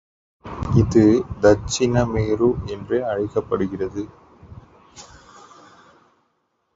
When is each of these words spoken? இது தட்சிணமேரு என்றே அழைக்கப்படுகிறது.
இது 0.75 1.03
தட்சிணமேரு 1.41 2.49
என்றே 2.67 2.99
அழைக்கப்படுகிறது. 3.01 4.03